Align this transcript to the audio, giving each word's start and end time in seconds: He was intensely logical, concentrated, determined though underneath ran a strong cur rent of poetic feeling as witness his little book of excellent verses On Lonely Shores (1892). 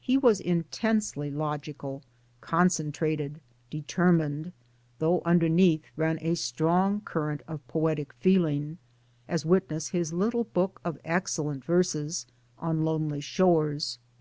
He 0.00 0.18
was 0.18 0.40
intensely 0.40 1.30
logical, 1.30 2.02
concentrated, 2.40 3.40
determined 3.70 4.50
though 4.98 5.22
underneath 5.24 5.84
ran 5.94 6.18
a 6.22 6.34
strong 6.34 7.02
cur 7.02 7.28
rent 7.28 7.42
of 7.46 7.64
poetic 7.68 8.12
feeling 8.14 8.78
as 9.28 9.46
witness 9.46 9.90
his 9.90 10.12
little 10.12 10.42
book 10.42 10.80
of 10.84 10.98
excellent 11.04 11.64
verses 11.64 12.26
On 12.58 12.82
Lonely 12.84 13.20
Shores 13.20 14.00
(1892). 14.02 14.02